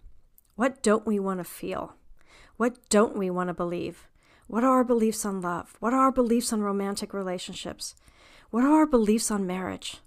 What 0.55 0.83
don't 0.83 1.05
we 1.05 1.19
want 1.19 1.39
to 1.39 1.43
feel? 1.43 1.95
What 2.57 2.77
don't 2.89 3.17
we 3.17 3.29
want 3.29 3.47
to 3.47 3.53
believe? 3.53 4.07
What 4.47 4.63
are 4.63 4.71
our 4.71 4.83
beliefs 4.83 5.25
on 5.25 5.41
love? 5.41 5.75
What 5.79 5.93
are 5.93 6.01
our 6.01 6.11
beliefs 6.11 6.53
on 6.53 6.61
romantic 6.61 7.13
relationships? 7.13 7.95
What 8.49 8.63
are 8.63 8.73
our 8.73 8.85
beliefs 8.85 9.31
on 9.31 9.47
marriage? 9.47 9.97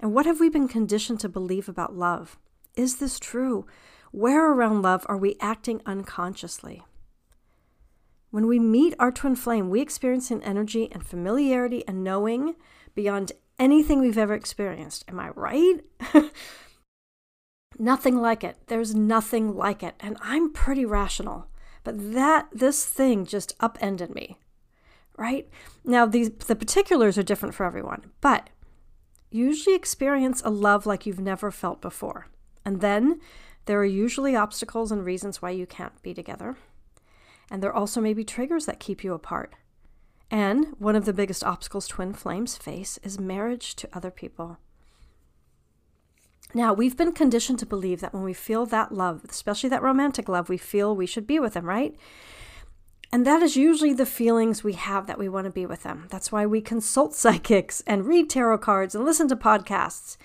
And 0.00 0.12
what 0.12 0.26
have 0.26 0.38
we 0.38 0.48
been 0.48 0.68
conditioned 0.68 1.20
to 1.20 1.28
believe 1.28 1.68
about 1.68 1.96
love? 1.96 2.38
Is 2.76 2.96
this 2.96 3.18
true? 3.18 3.66
Where 4.10 4.52
around 4.52 4.82
love 4.82 5.06
are 5.08 5.16
we 5.16 5.36
acting 5.40 5.80
unconsciously? 5.86 6.84
When 8.30 8.46
we 8.46 8.58
meet 8.58 8.94
our 8.98 9.10
twin 9.10 9.36
flame, 9.36 9.70
we 9.70 9.80
experience 9.80 10.30
an 10.30 10.42
energy 10.42 10.88
and 10.92 11.06
familiarity 11.06 11.86
and 11.88 12.04
knowing 12.04 12.56
beyond 12.94 13.32
anything 13.58 14.00
we've 14.00 14.18
ever 14.18 14.34
experienced. 14.34 15.04
Am 15.08 15.20
I 15.20 15.30
right? 15.30 15.80
nothing 17.78 18.20
like 18.20 18.44
it. 18.44 18.56
There's 18.66 18.94
nothing 18.94 19.54
like 19.54 19.82
it. 19.82 19.94
And 20.00 20.16
I'm 20.20 20.52
pretty 20.52 20.84
rational. 20.84 21.48
But 21.82 22.14
that 22.14 22.48
this 22.52 22.84
thing 22.84 23.26
just 23.26 23.54
upended 23.60 24.14
me. 24.14 24.38
Right? 25.16 25.48
Now 25.84 26.06
these 26.06 26.30
the 26.30 26.56
particulars 26.56 27.16
are 27.16 27.22
different 27.22 27.54
for 27.54 27.64
everyone, 27.64 28.10
but 28.20 28.50
usually 29.30 29.76
experience 29.76 30.42
a 30.44 30.50
love 30.50 30.86
like 30.86 31.06
you've 31.06 31.20
never 31.20 31.50
felt 31.50 31.80
before. 31.80 32.28
And 32.64 32.80
then 32.80 33.20
there 33.66 33.78
are 33.78 33.84
usually 33.84 34.34
obstacles 34.34 34.90
and 34.90 35.04
reasons 35.04 35.40
why 35.40 35.50
you 35.50 35.66
can't 35.66 36.00
be 36.02 36.14
together. 36.14 36.56
And 37.50 37.62
there 37.62 37.72
also 37.72 38.00
may 38.00 38.14
be 38.14 38.24
triggers 38.24 38.66
that 38.66 38.80
keep 38.80 39.04
you 39.04 39.12
apart. 39.12 39.54
And 40.34 40.74
one 40.80 40.96
of 40.96 41.04
the 41.04 41.12
biggest 41.12 41.44
obstacles 41.44 41.86
twin 41.86 42.12
flames 42.12 42.56
face 42.56 42.98
is 43.04 43.20
marriage 43.20 43.76
to 43.76 43.88
other 43.92 44.10
people. 44.10 44.58
Now, 46.52 46.72
we've 46.72 46.96
been 46.96 47.12
conditioned 47.12 47.60
to 47.60 47.66
believe 47.66 48.00
that 48.00 48.12
when 48.12 48.24
we 48.24 48.34
feel 48.34 48.66
that 48.66 48.90
love, 48.90 49.24
especially 49.30 49.68
that 49.68 49.80
romantic 49.80 50.28
love, 50.28 50.48
we 50.48 50.58
feel 50.58 50.96
we 50.96 51.06
should 51.06 51.28
be 51.28 51.38
with 51.38 51.54
them, 51.54 51.66
right? 51.66 51.94
And 53.12 53.24
that 53.24 53.44
is 53.44 53.54
usually 53.54 53.92
the 53.92 54.04
feelings 54.04 54.64
we 54.64 54.72
have 54.72 55.06
that 55.06 55.20
we 55.20 55.28
want 55.28 55.44
to 55.44 55.52
be 55.52 55.66
with 55.66 55.84
them. 55.84 56.08
That's 56.10 56.32
why 56.32 56.46
we 56.46 56.60
consult 56.60 57.14
psychics 57.14 57.80
and 57.86 58.04
read 58.04 58.28
tarot 58.28 58.58
cards 58.58 58.96
and 58.96 59.04
listen 59.04 59.28
to 59.28 59.36
podcasts. 59.36 60.16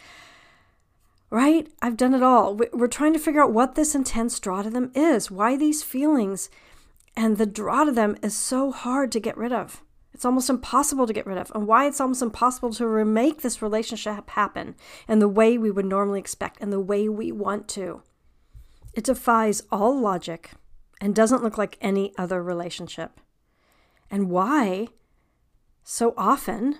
Right? 1.29 1.67
I've 1.83 1.97
done 1.97 2.15
it 2.15 2.23
all. 2.23 2.59
We're 2.73 2.87
trying 2.87 3.13
to 3.13 3.19
figure 3.19 3.43
out 3.43 3.53
what 3.53 3.75
this 3.75 3.93
intense 3.93 4.39
draw 4.39 4.63
to 4.63 4.71
them 4.71 4.91
is, 4.95 5.29
why 5.29 5.55
these 5.55 5.83
feelings 5.83 6.49
and 7.15 7.37
the 7.37 7.45
draw 7.45 7.83
to 7.83 7.91
them 7.91 8.17
is 8.23 8.35
so 8.35 8.71
hard 8.71 9.11
to 9.11 9.19
get 9.19 9.37
rid 9.37 9.53
of. 9.53 9.83
It's 10.19 10.25
almost 10.25 10.49
impossible 10.49 11.07
to 11.07 11.13
get 11.13 11.25
rid 11.25 11.37
of, 11.37 11.49
and 11.55 11.65
why 11.65 11.87
it's 11.87 12.01
almost 12.01 12.21
impossible 12.21 12.73
to 12.73 12.85
remake 12.85 13.41
this 13.41 13.61
relationship 13.61 14.29
happen 14.31 14.75
in 15.07 15.19
the 15.19 15.29
way 15.29 15.57
we 15.57 15.71
would 15.71 15.85
normally 15.85 16.19
expect 16.19 16.57
and 16.59 16.73
the 16.73 16.79
way 16.81 17.07
we 17.07 17.31
want 17.31 17.69
to. 17.69 18.01
It 18.93 19.05
defies 19.05 19.63
all 19.71 19.97
logic 19.97 20.51
and 20.99 21.15
doesn't 21.15 21.41
look 21.41 21.57
like 21.57 21.77
any 21.79 22.11
other 22.17 22.43
relationship. 22.43 23.21
And 24.11 24.29
why, 24.29 24.89
so 25.85 26.13
often, 26.17 26.79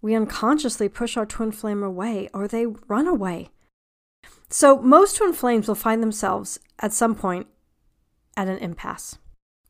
we 0.00 0.14
unconsciously 0.14 0.88
push 0.88 1.16
our 1.16 1.26
twin 1.26 1.50
flame 1.50 1.82
away 1.82 2.28
or 2.32 2.46
they 2.46 2.66
run 2.66 3.08
away. 3.08 3.48
So, 4.48 4.80
most 4.80 5.16
twin 5.16 5.32
flames 5.32 5.66
will 5.66 5.74
find 5.74 6.00
themselves 6.00 6.60
at 6.78 6.92
some 6.92 7.16
point 7.16 7.48
at 8.36 8.46
an 8.46 8.58
impasse 8.58 9.18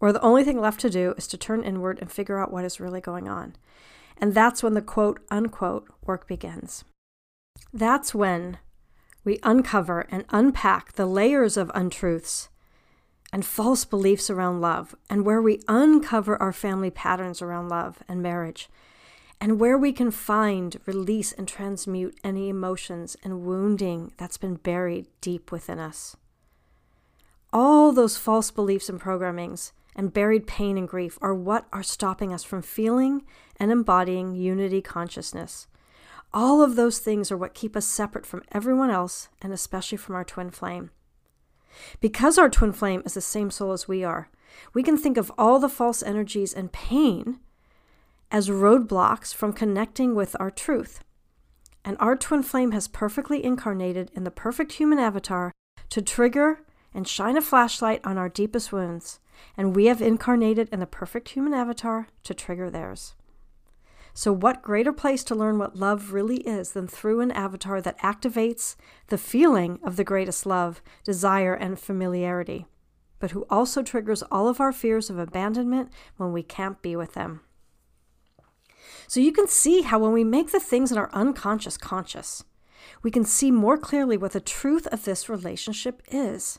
where 0.00 0.12
the 0.12 0.22
only 0.22 0.42
thing 0.42 0.60
left 0.60 0.80
to 0.80 0.90
do 0.90 1.14
is 1.16 1.26
to 1.28 1.38
turn 1.38 1.62
inward 1.62 1.98
and 2.00 2.10
figure 2.10 2.38
out 2.38 2.50
what 2.50 2.64
is 2.64 2.80
really 2.80 3.00
going 3.00 3.28
on. 3.28 3.54
And 4.16 4.34
that's 4.34 4.62
when 4.62 4.74
the 4.74 4.82
quote 4.82 5.20
unquote 5.30 5.88
work 6.04 6.26
begins. 6.26 6.84
That's 7.72 8.14
when 8.14 8.58
we 9.24 9.38
uncover 9.42 10.06
and 10.10 10.24
unpack 10.30 10.94
the 10.94 11.06
layers 11.06 11.56
of 11.56 11.70
untruths 11.74 12.48
and 13.32 13.44
false 13.44 13.84
beliefs 13.84 14.28
around 14.28 14.60
love, 14.60 14.94
and 15.08 15.24
where 15.24 15.40
we 15.40 15.60
uncover 15.68 16.40
our 16.42 16.52
family 16.52 16.90
patterns 16.90 17.40
around 17.40 17.68
love 17.68 18.02
and 18.08 18.20
marriage, 18.20 18.68
and 19.40 19.60
where 19.60 19.78
we 19.78 19.92
can 19.92 20.10
find, 20.10 20.80
release, 20.84 21.30
and 21.30 21.46
transmute 21.46 22.18
any 22.24 22.48
emotions 22.48 23.16
and 23.22 23.42
wounding 23.42 24.12
that's 24.16 24.36
been 24.36 24.56
buried 24.56 25.06
deep 25.20 25.52
within 25.52 25.78
us. 25.78 26.16
All 27.52 27.92
those 27.92 28.16
false 28.16 28.50
beliefs 28.50 28.88
and 28.88 29.00
programmings 29.00 29.72
and 29.96 30.12
buried 30.12 30.46
pain 30.46 30.78
and 30.78 30.88
grief 30.88 31.18
are 31.20 31.34
what 31.34 31.66
are 31.72 31.82
stopping 31.82 32.32
us 32.32 32.44
from 32.44 32.62
feeling 32.62 33.24
and 33.56 33.72
embodying 33.72 34.34
unity 34.34 34.80
consciousness. 34.80 35.66
All 36.32 36.62
of 36.62 36.76
those 36.76 37.00
things 37.00 37.32
are 37.32 37.36
what 37.36 37.54
keep 37.54 37.76
us 37.76 37.86
separate 37.86 38.24
from 38.24 38.44
everyone 38.52 38.90
else 38.90 39.28
and 39.42 39.52
especially 39.52 39.98
from 39.98 40.14
our 40.14 40.24
twin 40.24 40.50
flame. 40.50 40.90
Because 42.00 42.38
our 42.38 42.48
twin 42.48 42.72
flame 42.72 43.02
is 43.04 43.14
the 43.14 43.20
same 43.20 43.50
soul 43.50 43.72
as 43.72 43.88
we 43.88 44.04
are, 44.04 44.28
we 44.72 44.82
can 44.82 44.96
think 44.96 45.16
of 45.16 45.32
all 45.36 45.58
the 45.58 45.68
false 45.68 46.02
energies 46.02 46.52
and 46.52 46.72
pain 46.72 47.40
as 48.30 48.48
roadblocks 48.48 49.34
from 49.34 49.52
connecting 49.52 50.14
with 50.14 50.36
our 50.38 50.50
truth. 50.50 51.02
And 51.84 51.96
our 51.98 52.16
twin 52.16 52.42
flame 52.42 52.72
has 52.72 52.86
perfectly 52.86 53.44
incarnated 53.44 54.10
in 54.14 54.22
the 54.22 54.30
perfect 54.30 54.72
human 54.72 54.98
avatar 54.98 55.52
to 55.88 56.02
trigger 56.02 56.60
and 56.92 57.06
shine 57.06 57.36
a 57.36 57.42
flashlight 57.42 58.00
on 58.04 58.18
our 58.18 58.28
deepest 58.28 58.72
wounds 58.72 59.20
and 59.56 59.74
we 59.74 59.86
have 59.86 60.02
incarnated 60.02 60.68
in 60.70 60.80
the 60.80 60.86
perfect 60.86 61.30
human 61.30 61.54
avatar 61.54 62.08
to 62.24 62.34
trigger 62.34 62.70
theirs. 62.70 63.14
So, 64.12 64.32
what 64.32 64.62
greater 64.62 64.92
place 64.92 65.22
to 65.24 65.34
learn 65.34 65.58
what 65.58 65.76
love 65.76 66.12
really 66.12 66.38
is 66.38 66.72
than 66.72 66.88
through 66.88 67.20
an 67.20 67.30
avatar 67.30 67.80
that 67.80 67.98
activates 68.00 68.74
the 69.06 69.18
feeling 69.18 69.78
of 69.84 69.96
the 69.96 70.04
greatest 70.04 70.46
love, 70.46 70.82
desire, 71.04 71.54
and 71.54 71.78
familiarity, 71.78 72.66
but 73.20 73.30
who 73.30 73.46
also 73.48 73.82
triggers 73.82 74.22
all 74.24 74.48
of 74.48 74.60
our 74.60 74.72
fears 74.72 75.10
of 75.10 75.18
abandonment 75.18 75.90
when 76.16 76.32
we 76.32 76.42
can't 76.42 76.82
be 76.82 76.96
with 76.96 77.14
them? 77.14 77.40
So, 79.06 79.20
you 79.20 79.30
can 79.30 79.46
see 79.46 79.82
how 79.82 80.00
when 80.00 80.12
we 80.12 80.24
make 80.24 80.50
the 80.50 80.60
things 80.60 80.90
in 80.90 80.98
our 80.98 81.10
unconscious 81.12 81.76
conscious, 81.76 82.42
we 83.02 83.12
can 83.12 83.24
see 83.24 83.52
more 83.52 83.78
clearly 83.78 84.16
what 84.16 84.32
the 84.32 84.40
truth 84.40 84.88
of 84.88 85.04
this 85.04 85.28
relationship 85.28 86.02
is. 86.10 86.58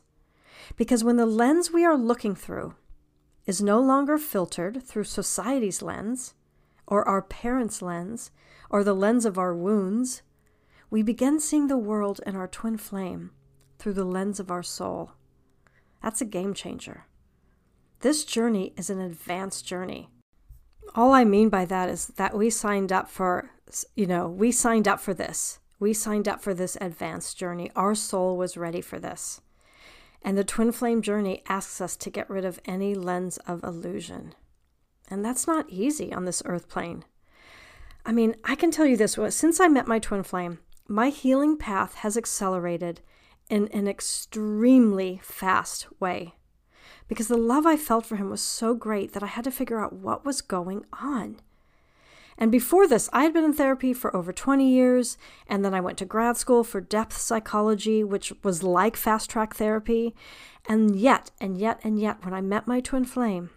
Because 0.75 1.03
when 1.03 1.17
the 1.17 1.25
lens 1.25 1.71
we 1.71 1.85
are 1.85 1.97
looking 1.97 2.35
through 2.35 2.75
is 3.45 3.61
no 3.61 3.79
longer 3.79 4.17
filtered 4.17 4.83
through 4.83 5.03
society's 5.05 5.81
lens, 5.81 6.33
or 6.87 7.07
our 7.07 7.21
parents' 7.21 7.81
lens, 7.81 8.31
or 8.69 8.83
the 8.83 8.93
lens 8.93 9.25
of 9.25 9.37
our 9.37 9.55
wounds, 9.55 10.21
we 10.89 11.01
begin 11.01 11.39
seeing 11.39 11.67
the 11.67 11.77
world 11.77 12.19
in 12.25 12.35
our 12.35 12.47
twin 12.47 12.77
flame 12.77 13.31
through 13.79 13.93
the 13.93 14.05
lens 14.05 14.39
of 14.39 14.51
our 14.51 14.63
soul. 14.63 15.13
That's 16.03 16.21
a 16.21 16.25
game 16.25 16.53
changer. 16.53 17.05
This 18.01 18.25
journey 18.25 18.73
is 18.77 18.89
an 18.89 18.99
advanced 18.99 19.65
journey. 19.65 20.09
All 20.95 21.13
I 21.13 21.23
mean 21.23 21.49
by 21.49 21.65
that 21.65 21.87
is 21.87 22.07
that 22.07 22.35
we 22.35 22.49
signed 22.49 22.91
up 22.91 23.09
for, 23.09 23.51
you 23.95 24.05
know, 24.05 24.27
we 24.27 24.51
signed 24.51 24.87
up 24.87 24.99
for 24.99 25.13
this. 25.13 25.59
We 25.79 25.93
signed 25.93 26.27
up 26.27 26.41
for 26.41 26.53
this 26.53 26.77
advanced 26.81 27.37
journey. 27.37 27.71
Our 27.75 27.95
soul 27.95 28.37
was 28.37 28.57
ready 28.57 28.81
for 28.81 28.99
this. 28.99 29.41
And 30.21 30.37
the 30.37 30.43
twin 30.43 30.71
flame 30.71 31.01
journey 31.01 31.43
asks 31.47 31.81
us 31.81 31.95
to 31.97 32.09
get 32.09 32.29
rid 32.29 32.45
of 32.45 32.59
any 32.65 32.93
lens 32.93 33.37
of 33.39 33.63
illusion. 33.63 34.33
And 35.09 35.25
that's 35.25 35.47
not 35.47 35.69
easy 35.69 36.13
on 36.13 36.25
this 36.25 36.43
earth 36.45 36.69
plane. 36.69 37.03
I 38.05 38.11
mean, 38.11 38.35
I 38.43 38.55
can 38.55 38.71
tell 38.71 38.85
you 38.85 38.97
this 38.97 39.17
since 39.29 39.59
I 39.59 39.67
met 39.67 39.87
my 39.87 39.99
twin 39.99 40.23
flame, 40.23 40.59
my 40.87 41.09
healing 41.09 41.57
path 41.57 41.95
has 41.95 42.17
accelerated 42.17 43.01
in 43.49 43.67
an 43.69 43.87
extremely 43.87 45.19
fast 45.23 45.87
way. 45.99 46.35
Because 47.07 47.27
the 47.27 47.37
love 47.37 47.65
I 47.65 47.75
felt 47.75 48.05
for 48.05 48.15
him 48.15 48.29
was 48.29 48.41
so 48.41 48.73
great 48.73 49.13
that 49.13 49.23
I 49.23 49.27
had 49.27 49.43
to 49.43 49.51
figure 49.51 49.83
out 49.83 49.93
what 49.93 50.23
was 50.23 50.41
going 50.41 50.85
on. 50.93 51.37
And 52.41 52.51
before 52.51 52.88
this, 52.88 53.07
I 53.13 53.21
had 53.21 53.33
been 53.36 53.43
in 53.43 53.53
therapy 53.53 53.93
for 53.93 54.15
over 54.15 54.33
20 54.33 54.67
years, 54.67 55.15
and 55.45 55.63
then 55.63 55.75
I 55.75 55.79
went 55.79 56.00
to 56.00 56.05
grad 56.05 56.38
school 56.38 56.63
for 56.63 56.81
depth 56.81 57.15
psychology, 57.15 58.03
which 58.03 58.33
was 58.41 58.63
like 58.63 58.98
fast 58.98 59.29
track 59.29 59.53
therapy. 59.53 60.15
And 60.67 60.95
yet, 60.95 61.29
and 61.39 61.55
yet, 61.55 61.79
and 61.83 62.00
yet, 62.00 62.25
when 62.25 62.33
I 62.33 62.41
met 62.41 62.65
my 62.65 62.79
twin 62.79 63.05
flame, 63.05 63.51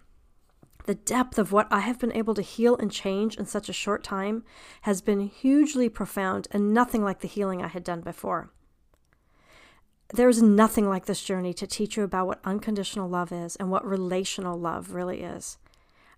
the 0.84 0.96
depth 0.96 1.38
of 1.38 1.50
what 1.50 1.66
I 1.70 1.80
have 1.80 1.98
been 1.98 2.12
able 2.12 2.34
to 2.34 2.42
heal 2.42 2.76
and 2.76 2.92
change 2.92 3.38
in 3.38 3.46
such 3.46 3.70
a 3.70 3.72
short 3.72 4.04
time 4.04 4.44
has 4.82 5.00
been 5.00 5.28
hugely 5.28 5.88
profound 5.88 6.46
and 6.50 6.74
nothing 6.74 7.02
like 7.02 7.20
the 7.20 7.26
healing 7.26 7.62
I 7.62 7.68
had 7.68 7.84
done 7.84 8.02
before. 8.02 8.50
There 10.12 10.28
is 10.28 10.42
nothing 10.42 10.90
like 10.90 11.06
this 11.06 11.24
journey 11.24 11.54
to 11.54 11.66
teach 11.66 11.96
you 11.96 12.02
about 12.02 12.26
what 12.26 12.40
unconditional 12.44 13.08
love 13.08 13.32
is 13.32 13.56
and 13.56 13.70
what 13.70 13.86
relational 13.86 14.60
love 14.60 14.92
really 14.92 15.22
is. 15.22 15.56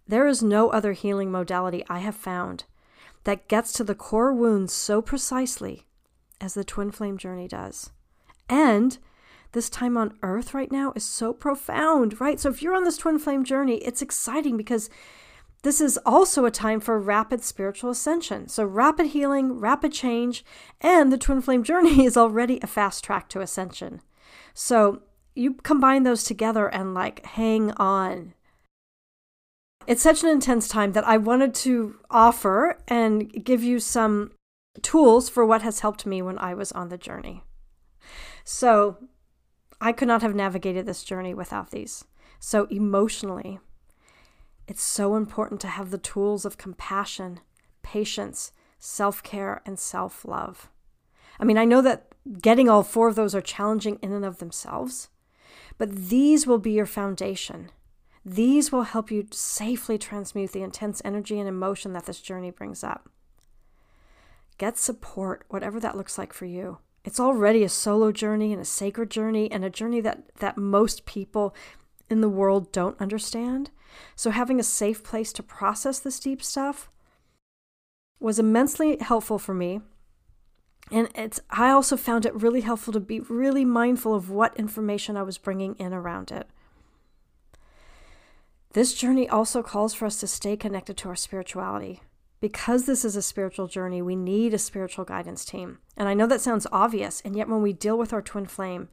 There 0.09 0.27
is 0.27 0.43
no 0.43 0.71
other 0.71 0.93
healing 0.93 1.31
modality 1.31 1.85
I 1.89 1.99
have 1.99 2.15
found 2.15 2.65
that 3.25 3.49
gets 3.49 3.73
to 3.73 3.85
the 3.85 3.95
core 3.95 4.33
wounds 4.33 4.73
so 4.73 5.03
precisely 5.03 5.87
as 6.41 6.55
the 6.55 6.65
twin 6.65 6.93
flame 6.93 7.19
journey 7.19 7.49
does. 7.49 7.91
And 8.49 8.99
this 9.53 9.69
time 9.69 9.97
on 9.97 10.17
earth 10.23 10.55
right 10.55 10.71
now 10.71 10.93
is 10.95 11.05
so 11.05 11.33
profound, 11.33 12.21
right? 12.21 12.39
So 12.39 12.51
if 12.51 12.63
you're 12.63 12.77
on 12.77 12.85
this 12.85 12.99
twin 12.99 13.19
flame 13.19 13.43
journey, 13.43 13.77
it's 13.79 14.03
exciting 14.03 14.57
because 14.57 14.89
this 15.63 15.81
is 15.81 15.99
also 16.07 16.45
a 16.45 16.51
time 16.51 16.79
for 16.79 17.01
rapid 17.01 17.43
spiritual 17.43 17.91
ascension. 17.91 18.49
So 18.49 18.65
rapid 18.65 19.07
healing, 19.07 19.59
rapid 19.59 19.93
change, 19.93 20.45
and 20.81 21.13
the 21.13 21.19
twin 21.19 21.41
flame 21.41 21.65
journey 21.65 22.05
is 22.07 22.17
already 22.17 22.61
a 22.63 22.69
fast 22.69 23.03
track 23.03 23.29
to 23.31 23.41
ascension. 23.41 24.03
So 24.55 25.03
you 25.35 25.55
combine 25.55 26.05
those 26.05 26.23
together 26.23 26.69
and 26.69 26.95
like 26.95 27.25
hang 27.27 27.73
on 27.73 28.35
it's 29.87 30.03
such 30.03 30.23
an 30.23 30.29
intense 30.29 30.69
time 30.69 30.93
that 30.93 31.07
I 31.07 31.17
wanted 31.17 31.55
to 31.55 31.97
offer 32.11 32.79
and 32.89 33.33
give 33.45 33.63
you 33.63 33.79
some 33.81 34.33
tools 34.83 35.29
for 35.29 35.45
what 35.47 35.63
has 35.63 35.81
helped 35.81 36.07
me 36.07 36.21
when 36.23 36.39
I 36.39 36.55
was 36.55 36.73
on 36.73 36.89
the 36.89 36.99
journey. 36.99 37.43
So, 38.45 38.99
I 39.81 39.93
could 39.93 40.09
not 40.09 40.23
have 40.23 40.35
navigated 40.35 40.87
this 40.87 41.05
journey 41.05 41.35
without 41.35 41.71
these. 41.71 42.05
So, 42.41 42.67
emotionally, 42.67 43.59
It's 44.69 44.83
so 44.83 45.15
important 45.15 45.61
to 45.61 45.69
have 45.69 45.91
the 45.91 45.99
tools 45.99 46.45
of 46.45 46.59
compassion, 46.59 47.41
patience, 47.83 48.51
self 48.79 49.23
care, 49.23 49.63
and 49.65 49.79
self 49.79 50.25
love. 50.25 50.71
I 51.39 51.45
mean, 51.45 51.59
I 51.59 51.65
know 51.65 51.81
that 51.83 52.09
getting 52.41 52.69
all 52.69 52.83
four 52.83 53.09
of 53.09 53.15
those 53.15 53.35
are 53.35 53.41
challenging 53.41 53.99
in 54.03 54.13
and 54.13 54.25
of 54.25 54.39
themselves, 54.39 55.09
but 55.79 55.95
these 56.09 56.47
will 56.47 56.59
be 56.59 56.73
your 56.73 56.87
foundation. 56.87 57.71
These 58.29 58.73
will 58.73 58.83
help 58.83 59.13
you 59.13 59.29
safely 59.31 59.99
transmute 59.99 60.51
the 60.51 60.63
intense 60.63 61.01
energy 61.05 61.39
and 61.39 61.49
emotion 61.49 61.93
that 61.93 62.07
this 62.07 62.21
journey 62.21 62.51
brings 62.51 62.83
up. 62.83 63.09
Get 64.59 64.77
support, 64.77 65.45
whatever 65.49 65.79
that 65.79 65.97
looks 65.97 66.19
like 66.19 66.33
for 66.33 66.45
you. 66.45 66.79
It's 67.05 67.21
already 67.21 67.63
a 67.63 67.69
solo 67.69 68.11
journey 68.11 68.53
and 68.53 68.61
a 68.61 68.65
sacred 68.65 69.13
journey 69.13 69.49
and 69.53 69.65
a 69.65 69.71
journey 69.71 70.01
that, 70.01 70.35
that 70.39 70.59
most 70.59 71.07
people 71.07 71.55
in 72.11 72.21
the 72.21 72.29
world 72.29 72.73
don't 72.73 73.01
understand. 73.01 73.71
So, 74.17 74.31
having 74.31 74.59
a 74.59 74.65
safe 74.65 75.05
place 75.05 75.33
to 75.35 75.45
process 75.45 76.01
this 76.01 76.19
deep 76.19 76.43
stuff 76.43 76.91
was 78.19 78.41
immensely 78.41 78.97
helpful 78.97 79.39
for 79.39 79.55
me. 79.55 79.83
And 80.91 81.09
it's 81.15 81.39
I 81.49 81.71
also 81.71 81.97
found 81.97 82.27
it 82.27 82.35
really 82.35 82.63
helpful 82.63 82.93
to 82.93 83.01
be 83.01 83.21
really 83.21 83.65
mindful 83.65 84.15
of 84.15 84.31
what 84.31 84.57
information 84.57 85.17
I 85.17 85.23
was 85.23 85.39
bringing 85.39 85.77
in 85.77 85.95
around 85.95 86.33
it. 86.33 86.49
This 88.73 88.95
journey 88.95 89.29
also 89.29 89.63
calls 89.63 89.95
for 89.95 90.07
us 90.07 90.21
to 90.21 90.27
stay 90.27 90.57
connected 90.57 90.97
to 90.99 91.09
our 91.09 91.17
spirituality. 91.17 92.03
Because 92.39 92.85
this 92.85 93.05
is 93.05 93.17
a 93.17 93.23
spiritual 93.23 93.67
journey, 93.67 94.03
we 94.03 94.15
need 94.15 94.53
a 94.53 94.59
spiritual 94.59 95.07
guidance 95.07 95.45
team. 95.45 95.79
And 95.97 96.07
I 96.07 96.13
know 96.13 96.27
that 96.27 96.43
sounds 96.43 96.67
obvious, 96.71 97.23
and 97.23 97.35
yet 97.35 97.49
when 97.49 97.63
we 97.63 97.73
deal 97.73 97.97
with 97.97 98.13
our 98.13 98.21
twin 98.21 98.45
flame, 98.45 98.89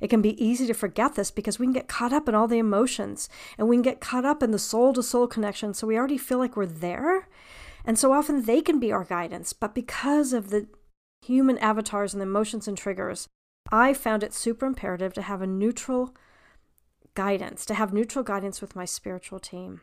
it 0.00 0.08
can 0.08 0.20
be 0.20 0.42
easy 0.44 0.66
to 0.66 0.74
forget 0.74 1.14
this 1.14 1.30
because 1.30 1.60
we 1.60 1.66
can 1.66 1.72
get 1.72 1.86
caught 1.86 2.12
up 2.12 2.28
in 2.28 2.34
all 2.34 2.48
the 2.48 2.58
emotions 2.58 3.28
and 3.56 3.68
we 3.68 3.76
can 3.76 3.82
get 3.82 4.00
caught 4.00 4.24
up 4.24 4.42
in 4.42 4.50
the 4.50 4.58
soul 4.58 4.92
to 4.94 5.02
soul 5.02 5.28
connection. 5.28 5.74
So 5.74 5.86
we 5.86 5.96
already 5.96 6.18
feel 6.18 6.38
like 6.38 6.56
we're 6.56 6.66
there. 6.66 7.28
And 7.84 7.96
so 7.96 8.12
often 8.12 8.42
they 8.42 8.60
can 8.60 8.80
be 8.80 8.90
our 8.90 9.04
guidance. 9.04 9.52
But 9.52 9.74
because 9.74 10.32
of 10.32 10.50
the 10.50 10.66
human 11.22 11.58
avatars 11.58 12.12
and 12.12 12.20
the 12.20 12.26
emotions 12.26 12.66
and 12.66 12.76
triggers, 12.76 13.28
I 13.70 13.94
found 13.94 14.22
it 14.24 14.34
super 14.34 14.66
imperative 14.66 15.12
to 15.14 15.22
have 15.22 15.40
a 15.40 15.46
neutral 15.46 16.14
guidance, 17.18 17.66
to 17.66 17.74
have 17.74 17.92
neutral 17.92 18.22
guidance 18.22 18.60
with 18.60 18.76
my 18.76 18.84
spiritual 18.84 19.40
team. 19.40 19.80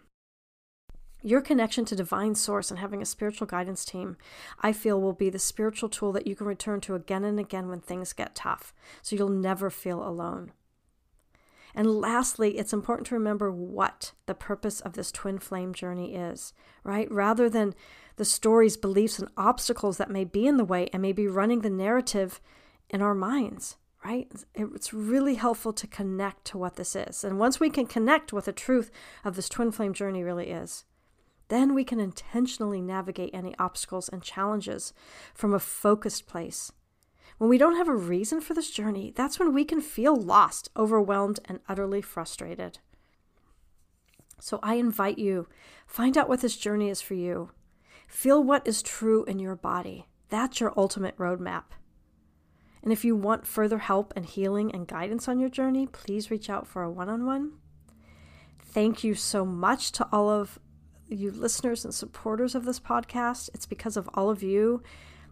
Your 1.21 1.41
connection 1.41 1.83
to 1.83 1.93
divine 1.93 2.33
source 2.33 2.71
and 2.71 2.79
having 2.79 3.01
a 3.01 3.05
spiritual 3.05 3.45
guidance 3.45 3.83
team, 3.83 4.15
I 4.61 4.71
feel, 4.71 5.01
will 5.01 5.11
be 5.11 5.29
the 5.29 5.37
spiritual 5.37 5.89
tool 5.89 6.13
that 6.13 6.27
you 6.27 6.33
can 6.33 6.47
return 6.47 6.79
to 6.81 6.95
again 6.95 7.25
and 7.25 7.37
again 7.37 7.67
when 7.67 7.81
things 7.81 8.13
get 8.13 8.35
tough, 8.35 8.73
so 9.01 9.17
you'll 9.17 9.27
never 9.27 9.69
feel 9.69 10.01
alone. 10.01 10.53
And 11.75 11.99
lastly, 11.99 12.57
it's 12.57 12.71
important 12.71 13.07
to 13.07 13.15
remember 13.15 13.51
what 13.51 14.13
the 14.27 14.33
purpose 14.33 14.79
of 14.79 14.93
this 14.93 15.11
twin 15.11 15.37
flame 15.39 15.73
journey 15.73 16.15
is, 16.15 16.53
right? 16.85 17.11
Rather 17.11 17.49
than 17.49 17.75
the 18.15 18.23
stories, 18.23 18.77
beliefs, 18.77 19.19
and 19.19 19.27
obstacles 19.35 19.97
that 19.97 20.09
may 20.09 20.23
be 20.23 20.47
in 20.47 20.55
the 20.55 20.63
way 20.63 20.87
and 20.93 21.01
may 21.01 21.11
be 21.11 21.27
running 21.27 21.59
the 21.59 21.69
narrative 21.69 22.39
in 22.89 23.01
our 23.01 23.13
minds, 23.13 23.75
right? 24.05 24.31
It's 24.53 24.93
really 24.93 25.35
helpful 25.35 25.73
to 25.73 25.87
connect 25.87 26.45
to 26.45 26.59
what 26.59 26.75
this 26.75 26.95
is. 26.95 27.23
And 27.23 27.39
once 27.39 27.59
we 27.59 27.71
can 27.71 27.87
connect 27.87 28.31
what 28.31 28.45
the 28.45 28.53
truth 28.53 28.91
of 29.23 29.35
this 29.35 29.49
twin 29.49 29.71
flame 29.71 29.93
journey 29.93 30.23
really 30.23 30.51
is, 30.51 30.83
then 31.47 31.73
we 31.73 31.83
can 31.83 31.99
intentionally 31.99 32.81
navigate 32.81 33.33
any 33.33 33.55
obstacles 33.57 34.07
and 34.07 34.21
challenges 34.21 34.93
from 35.33 35.55
a 35.55 35.59
focused 35.59 36.27
place. 36.27 36.71
When 37.39 37.49
we 37.49 37.57
don't 37.57 37.77
have 37.77 37.87
a 37.87 37.95
reason 37.95 38.41
for 38.41 38.53
this 38.53 38.69
journey, 38.69 39.11
that's 39.15 39.39
when 39.39 39.53
we 39.53 39.65
can 39.65 39.81
feel 39.81 40.15
lost, 40.15 40.69
overwhelmed, 40.77 41.39
and 41.45 41.59
utterly 41.67 42.01
frustrated. 42.01 42.77
So 44.39 44.59
I 44.61 44.75
invite 44.75 45.17
you, 45.17 45.47
find 45.87 46.15
out 46.15 46.29
what 46.29 46.41
this 46.41 46.57
journey 46.57 46.89
is 46.89 47.01
for 47.01 47.15
you. 47.15 47.49
Feel 48.07 48.43
what 48.43 48.67
is 48.67 48.83
true 48.83 49.23
in 49.25 49.39
your 49.39 49.55
body. 49.55 50.05
That's 50.29 50.59
your 50.59 50.73
ultimate 50.77 51.17
roadmap. 51.17 51.63
And 52.85 52.93
if 52.93 53.03
you 53.03 53.15
want 53.15 53.47
further 53.47 53.79
help 53.79 54.13
and 54.15 54.25
healing 54.25 54.71
and 54.71 54.87
guidance 54.87 55.27
on 55.27 55.39
your 55.39 55.49
journey, 55.49 55.87
please 55.87 56.29
reach 56.29 56.49
out 56.51 56.67
for 56.67 56.83
a 56.83 56.91
one 56.91 57.09
on 57.09 57.25
one. 57.25 57.53
Thank 58.59 59.03
you 59.03 59.15
so 59.15 59.43
much 59.43 59.91
to 59.93 60.07
all 60.11 60.29
of 60.29 60.59
you 61.09 61.31
listeners 61.31 61.83
and 61.83 61.93
supporters 61.93 62.53
of 62.53 62.63
this 62.63 62.79
podcast. 62.79 63.49
It's 63.55 63.65
because 63.65 63.97
of 63.97 64.07
all 64.13 64.29
of 64.29 64.43
you 64.43 64.83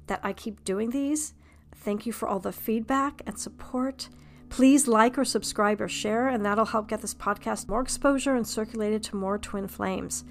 that 0.08 0.20
I 0.24 0.34
keep 0.34 0.66
doing 0.66 0.89
these. 0.89 1.36
Thank 1.76 2.08
you 2.08 2.12
for 2.12 2.28
all 2.28 2.39
the 2.39 2.52
feedback 2.52 3.22
and 3.28 3.38
support. 3.38 4.10
Please 4.50 4.88
like 4.88 5.18
or 5.18 5.26
subscribe 5.26 5.80
or 5.80 5.88
share, 5.88 6.28
and 6.28 6.44
that'll 6.44 6.66
help 6.66 6.88
get 6.88 7.02
this 7.02 7.13
podcast 7.13 7.68
more 7.68 7.82
exposure 7.82 8.36
and 8.36 8.48
circulated 8.48 9.04
to 9.04 9.16
more 9.16 9.38
twin 9.38 9.68
flames. 9.68 10.24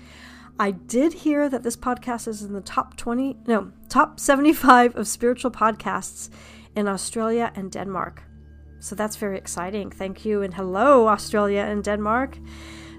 I 0.58 0.72
did 0.72 1.12
hear 1.12 1.48
that 1.48 1.62
this 1.62 1.76
podcast 1.76 2.26
is 2.26 2.42
in 2.42 2.52
the 2.52 2.60
top 2.60 2.96
20, 2.96 3.38
no, 3.46 3.72
top 3.88 4.18
75 4.18 4.96
of 4.96 5.06
spiritual 5.06 5.50
podcasts 5.50 6.30
in 6.76 6.88
Australia 6.88 7.52
and 7.54 7.70
Denmark. 7.70 8.22
So 8.80 8.94
that's 8.94 9.16
very 9.16 9.38
exciting. 9.38 9.90
Thank 9.90 10.24
you, 10.24 10.42
and 10.42 10.54
hello, 10.54 11.08
Australia 11.08 11.60
and 11.60 11.84
Denmark. 11.84 12.38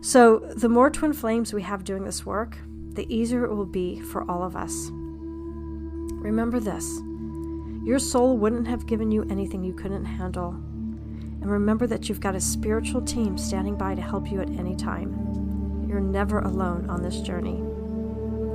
So, 0.01 0.39
the 0.39 0.69
more 0.69 0.89
twin 0.89 1.13
flames 1.13 1.53
we 1.53 1.61
have 1.61 1.85
doing 1.85 2.03
this 2.03 2.25
work, 2.25 2.57
the 2.93 3.05
easier 3.13 3.45
it 3.45 3.53
will 3.53 3.65
be 3.65 4.01
for 4.01 4.29
all 4.29 4.43
of 4.43 4.55
us. 4.55 4.89
Remember 4.91 6.59
this 6.59 7.01
your 7.83 7.99
soul 7.99 8.37
wouldn't 8.37 8.67
have 8.67 8.85
given 8.85 9.11
you 9.11 9.27
anything 9.29 9.61
you 9.61 9.73
couldn't 9.73 10.05
handle. 10.05 10.51
And 10.51 11.51
remember 11.51 11.85
that 11.87 12.07
you've 12.07 12.21
got 12.21 12.33
a 12.33 12.39
spiritual 12.39 13.01
team 13.01 13.37
standing 13.37 13.75
by 13.75 13.93
to 13.95 14.01
help 14.01 14.31
you 14.31 14.39
at 14.39 14.49
any 14.51 14.75
time. 14.75 15.85
You're 15.89 15.99
never 15.99 16.39
alone 16.39 16.89
on 16.89 17.01
this 17.01 17.19
journey. 17.19 17.61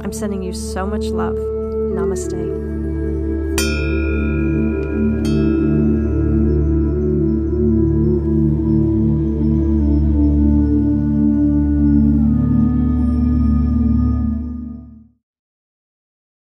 I'm 0.03 0.13
sending 0.13 0.43
you 0.43 0.55
so 0.55 0.87
much 0.87 1.05
love. 1.05 1.35
Namaste. 1.35 2.98